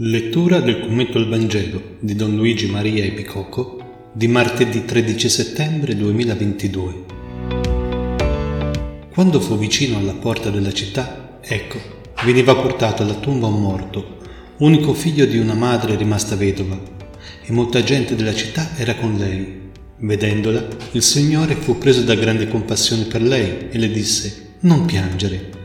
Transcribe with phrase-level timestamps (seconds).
[0.00, 6.94] Lettura del commento al Vangelo di Don Luigi Maria Epicocco di martedì 13 settembre 2022.
[9.10, 11.80] Quando fu vicino alla porta della città, ecco,
[12.24, 14.18] veniva portato alla tomba un morto,
[14.58, 16.80] unico figlio di una madre rimasta vedova,
[17.44, 19.62] e molta gente della città era con lei.
[19.96, 25.57] Vedendola, il Signore fu preso da grande compassione per lei e le disse, non piangere.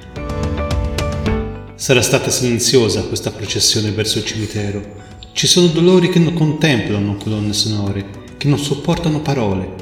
[1.84, 5.04] Sarà stata silenziosa questa processione verso il cimitero.
[5.34, 8.06] Ci sono dolori che non contemplano colonne sonore,
[8.38, 9.76] che non sopportano parole.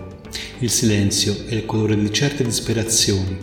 [0.62, 3.38] Il silenzio è il colore di certe disperazioni.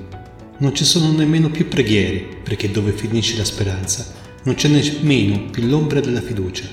[0.57, 5.65] Non ci sono nemmeno più preghiere, perché dove finisce la speranza non c'è nemmeno più
[5.65, 6.65] l'ombra della fiducia.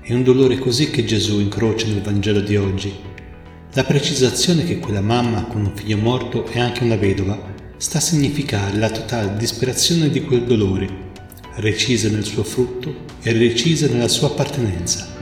[0.00, 2.94] È un dolore così che Gesù incrocia nel Vangelo di oggi.
[3.72, 8.02] La precisazione che quella mamma con un figlio morto è anche una vedova sta a
[8.02, 11.06] significare la totale disperazione di quel dolore
[11.60, 15.16] recisa nel suo frutto e recisa nella sua appartenenza.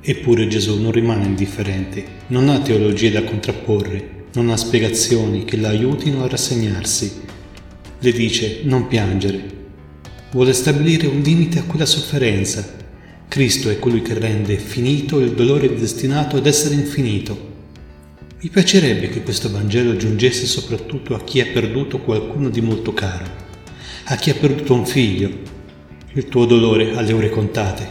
[0.00, 5.70] Eppure Gesù non rimane indifferente, non ha teologie da contrapporre, non ha spiegazioni che la
[5.70, 7.12] aiutino a rassegnarsi.
[7.98, 9.56] Le dice non piangere.
[10.30, 12.76] Vuole stabilire un limite a quella sofferenza.
[13.26, 17.56] Cristo è colui che rende finito il dolore destinato ad essere infinito.
[18.40, 23.47] Mi piacerebbe che questo Vangelo giungesse soprattutto a chi ha perduto qualcuno di molto caro
[24.10, 25.30] a chi ha perduto un figlio.
[26.14, 27.86] Il tuo dolore alle ore contate.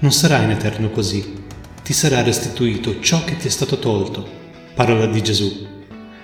[0.00, 1.44] Non sarà in eterno così.
[1.82, 4.28] Ti sarà restituito ciò che ti è stato tolto.
[4.74, 5.66] Parola di Gesù.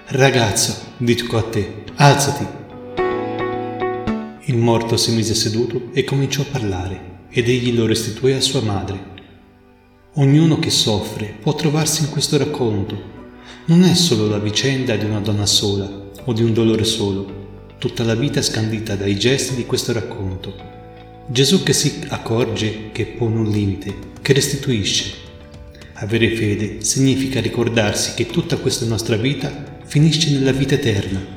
[0.08, 2.46] Ragazzo, dico a te, alzati.
[4.44, 8.60] Il morto si mise seduto e cominciò a parlare, ed egli lo restituì a sua
[8.60, 9.16] madre.
[10.16, 13.16] Ognuno che soffre può trovarsi in questo racconto.
[13.66, 15.90] Non è solo la vicenda di una donna sola
[16.24, 17.37] o di un dolore solo,
[17.78, 20.52] tutta la vita scandita dai gesti di questo racconto.
[21.28, 25.26] Gesù che si accorge che pone un limite, che restituisce.
[25.94, 31.36] Avere fede significa ricordarsi che tutta questa nostra vita finisce nella vita eterna.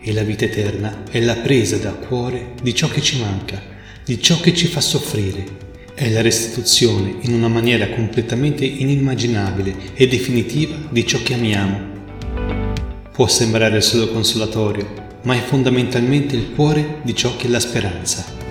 [0.00, 3.60] E la vita eterna è la presa da cuore di ciò che ci manca,
[4.04, 5.62] di ciò che ci fa soffrire.
[5.92, 11.92] È la restituzione in una maniera completamente inimmaginabile e definitiva di ciò che amiamo.
[13.10, 18.43] Può sembrare solo consolatorio, ma è fondamentalmente il cuore di ciò che è la speranza.